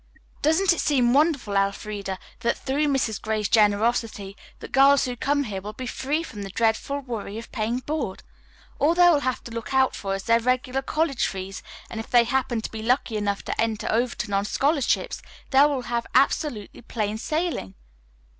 "Doesn't 0.41 0.73
it 0.73 0.79
seem 0.79 1.13
wonderful, 1.13 1.55
Elfreda, 1.55 2.17
that 2.39 2.57
through 2.57 2.87
Mrs. 2.87 3.21
Gray's 3.21 3.47
generosity 3.47 4.35
the 4.57 4.67
girls 4.67 5.05
who 5.05 5.15
come 5.15 5.43
here 5.43 5.61
will 5.61 5.73
be 5.73 5.85
free 5.85 6.23
from 6.23 6.41
the 6.41 6.49
dreadful 6.49 7.01
worry 7.01 7.37
of 7.37 7.51
paying 7.51 7.77
board? 7.81 8.23
All 8.79 8.95
they 8.95 9.07
will 9.11 9.19
have 9.19 9.43
to 9.43 9.51
look 9.51 9.75
out 9.75 9.95
for 9.95 10.15
is 10.15 10.23
their 10.23 10.39
regular 10.39 10.81
college 10.81 11.27
fees, 11.27 11.61
and 11.87 11.99
if 11.99 12.09
they 12.09 12.23
happen 12.23 12.61
to 12.61 12.71
be 12.71 12.81
lucky 12.81 13.15
enough 13.15 13.43
to 13.43 13.61
enter 13.61 13.85
Overton 13.91 14.33
on 14.33 14.43
scholarships 14.45 15.21
they 15.51 15.61
will 15.67 15.83
have 15.83 16.07
absolutely 16.15 16.81
plain 16.81 17.19
sailing." 17.19 17.75